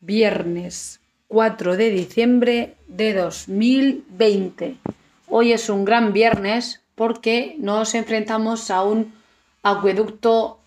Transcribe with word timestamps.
viernes 0.00 1.00
4 1.28 1.76
de 1.76 1.90
diciembre 1.90 2.76
de 2.86 3.14
2020. 3.14 4.76
Hoy 5.28 5.52
es 5.52 5.68
un 5.68 5.84
gran 5.84 6.12
viernes 6.12 6.80
porque 6.94 7.56
nos 7.58 7.94
enfrentamos 7.94 8.70
a 8.70 8.82
un 8.82 9.12
acueducto 9.62 10.58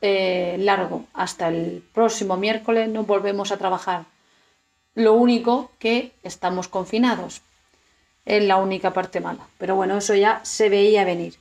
eh, 0.00 0.56
largo. 0.58 1.04
Hasta 1.12 1.48
el 1.48 1.82
próximo 1.92 2.36
miércoles 2.36 2.88
no 2.88 3.04
volvemos 3.04 3.52
a 3.52 3.58
trabajar. 3.58 4.04
Lo 4.94 5.14
único 5.14 5.70
que 5.78 6.12
estamos 6.22 6.68
confinados. 6.68 7.42
Es 8.24 8.42
la 8.42 8.56
única 8.56 8.92
parte 8.92 9.20
mala. 9.20 9.46
Pero 9.58 9.76
bueno, 9.76 9.98
eso 9.98 10.14
ya 10.14 10.40
se 10.44 10.68
veía 10.68 11.04
venir. 11.04 11.34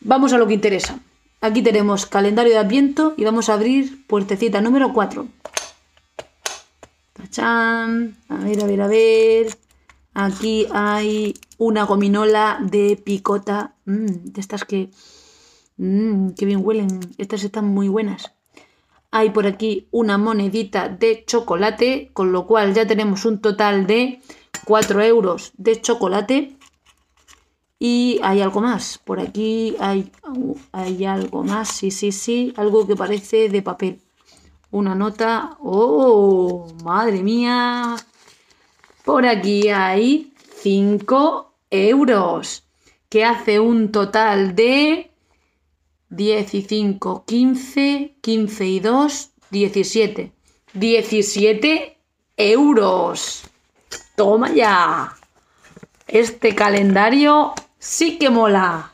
Vamos 0.00 0.32
a 0.32 0.38
lo 0.38 0.46
que 0.46 0.54
interesa. 0.54 0.98
Aquí 1.40 1.62
tenemos 1.62 2.06
calendario 2.06 2.52
de 2.52 2.58
Adviento 2.58 3.14
y 3.16 3.24
vamos 3.24 3.48
a 3.48 3.54
abrir 3.54 4.06
puertecita 4.06 4.60
número 4.60 4.92
4. 4.92 5.28
A 7.36 7.86
ver, 8.42 8.62
a 8.62 8.66
ver, 8.66 8.80
a 8.80 8.86
ver. 8.86 9.58
Aquí 10.14 10.66
hay 10.72 11.34
una 11.58 11.84
gominola 11.84 12.58
de 12.62 12.96
picota. 12.96 13.74
Mm, 13.84 14.06
de 14.32 14.40
estas 14.40 14.64
que... 14.64 14.90
Mmm, 15.76 16.30
qué 16.30 16.46
bien 16.46 16.64
huelen. 16.64 17.00
Estas 17.18 17.44
están 17.44 17.66
muy 17.66 17.88
buenas. 17.88 18.32
Hay 19.10 19.30
por 19.30 19.46
aquí 19.46 19.88
una 19.90 20.18
monedita 20.18 20.88
de 20.88 21.24
chocolate, 21.24 22.10
con 22.12 22.32
lo 22.32 22.46
cual 22.46 22.74
ya 22.74 22.86
tenemos 22.86 23.24
un 23.24 23.40
total 23.40 23.86
de 23.86 24.20
4 24.64 25.02
euros 25.02 25.52
de 25.56 25.80
chocolate. 25.80 26.56
Y 27.78 28.18
hay 28.22 28.40
algo 28.40 28.60
más. 28.60 28.98
Por 28.98 29.20
aquí 29.20 29.76
hay, 29.78 30.10
hay 30.72 31.04
algo 31.04 31.44
más. 31.44 31.68
Sí, 31.68 31.90
sí, 31.90 32.10
sí. 32.12 32.52
Algo 32.56 32.86
que 32.86 32.96
parece 32.96 33.48
de 33.48 33.62
papel. 33.62 34.00
Una 34.70 34.94
nota. 34.94 35.56
¡Oh! 35.60 36.68
¡Madre 36.84 37.22
mía! 37.22 37.96
Por 39.04 39.26
aquí 39.26 39.68
hay 39.68 40.32
5 40.62 41.52
euros. 41.70 42.64
Que 43.08 43.24
hace 43.24 43.58
un 43.58 43.90
total 43.90 44.54
de 44.54 45.10
10 46.10 46.54
y 46.54 46.62
5, 46.62 47.24
15, 47.26 48.16
15 48.20 48.66
y 48.66 48.80
2, 48.80 49.30
17. 49.50 50.32
17 50.74 51.98
euros. 52.36 53.44
Toma 54.16 54.52
ya. 54.52 55.14
Este 56.06 56.54
calendario 56.54 57.54
Sí 57.78 58.18
que 58.18 58.28
mola. 58.28 58.92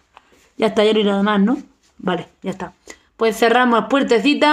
Ya 0.56 0.68
está, 0.68 0.84
ya 0.84 0.92
no 0.92 0.98
hay 0.98 1.04
nada 1.04 1.22
más, 1.22 1.40
¿no? 1.40 1.58
Vale, 1.98 2.28
ya 2.42 2.50
está. 2.50 2.74
Pues 3.16 3.36
cerramos 3.38 3.86
puertecita. 3.88 4.52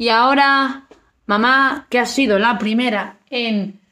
Y 0.00 0.08
ahora, 0.08 0.86
mamá, 1.26 1.86
que 1.90 1.98
has 1.98 2.10
sido 2.10 2.38
la 2.38 2.56
primera 2.56 3.18
en 3.28 3.82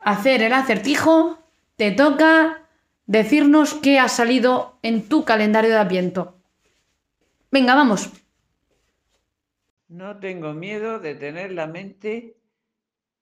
hacer 0.00 0.42
el 0.42 0.52
acertijo, 0.52 1.38
te 1.76 1.92
toca 1.92 2.68
decirnos 3.06 3.72
qué 3.72 3.98
ha 3.98 4.08
salido 4.08 4.78
en 4.82 5.08
tu 5.08 5.24
calendario 5.24 5.70
de 5.70 5.78
Adviento. 5.78 6.36
Venga, 7.50 7.74
vamos. 7.74 8.12
No 9.88 10.18
tengo 10.18 10.52
miedo 10.52 10.98
de 10.98 11.14
tener 11.14 11.52
la 11.52 11.66
mente 11.66 12.36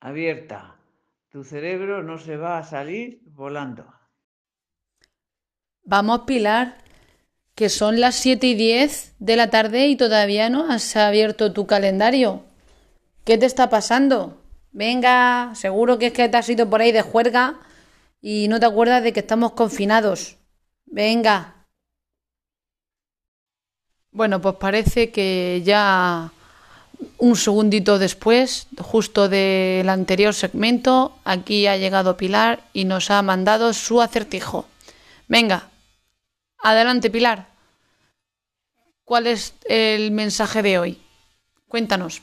abierta. 0.00 0.74
Tu 1.28 1.44
cerebro 1.44 2.02
no 2.02 2.18
se 2.18 2.36
va 2.36 2.58
a 2.58 2.64
salir 2.64 3.20
volando. 3.26 3.94
Vamos, 5.84 6.22
Pilar, 6.26 6.78
que 7.54 7.68
son 7.68 8.00
las 8.00 8.16
7 8.16 8.46
y 8.46 8.54
10 8.54 9.14
de 9.18 9.36
la 9.36 9.50
tarde 9.50 9.86
y 9.86 9.96
todavía 9.96 10.50
no 10.50 10.70
has 10.70 10.96
abierto 10.96 11.52
tu 11.52 11.66
calendario. 11.66 12.42
¿Qué 13.24 13.38
te 13.38 13.46
está 13.46 13.70
pasando? 13.70 14.40
Venga, 14.72 15.52
seguro 15.54 15.98
que 15.98 16.06
es 16.06 16.12
que 16.12 16.28
te 16.28 16.36
has 16.36 16.48
ido 16.48 16.68
por 16.68 16.80
ahí 16.80 16.90
de 16.90 17.02
juerga 17.02 17.60
y 18.20 18.48
no 18.48 18.58
te 18.58 18.66
acuerdas 18.66 19.02
de 19.04 19.12
que 19.12 19.20
estamos 19.20 19.52
confinados. 19.52 20.36
Venga. 20.86 21.66
Bueno, 24.10 24.40
pues 24.40 24.56
parece 24.56 25.10
que 25.10 25.62
ya 25.64 26.32
un 27.18 27.36
segundito 27.36 27.98
después, 27.98 28.66
justo 28.78 29.28
del 29.28 29.88
anterior 29.88 30.34
segmento, 30.34 31.16
aquí 31.24 31.66
ha 31.66 31.76
llegado 31.76 32.16
Pilar 32.16 32.60
y 32.72 32.84
nos 32.84 33.10
ha 33.10 33.22
mandado 33.22 33.72
su 33.72 34.00
acertijo. 34.00 34.66
Venga, 35.28 35.68
Adelante, 36.66 37.10
Pilar. 37.10 37.46
¿Cuál 39.04 39.26
es 39.26 39.52
el 39.66 40.12
mensaje 40.12 40.62
de 40.62 40.78
hoy? 40.78 41.02
Cuéntanos. 41.68 42.22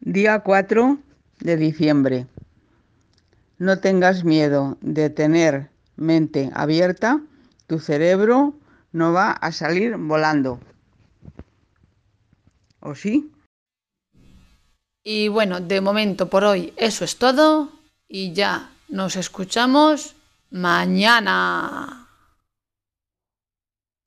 Día 0.00 0.40
4 0.40 0.98
de 1.40 1.56
diciembre. 1.56 2.26
No 3.56 3.78
tengas 3.78 4.24
miedo 4.24 4.76
de 4.82 5.08
tener 5.08 5.70
mente 5.96 6.50
abierta, 6.52 7.22
tu 7.66 7.78
cerebro 7.78 8.52
no 8.92 9.14
va 9.14 9.30
a 9.30 9.52
salir 9.52 9.96
volando. 9.96 10.60
¿O 12.80 12.94
sí? 12.94 13.32
Y 15.02 15.28
bueno, 15.28 15.62
de 15.62 15.80
momento 15.80 16.28
por 16.28 16.44
hoy 16.44 16.74
eso 16.76 17.06
es 17.06 17.16
todo 17.16 17.72
y 18.06 18.34
ya 18.34 18.70
nos 18.90 19.16
escuchamos 19.16 20.14
mañana. 20.54 22.03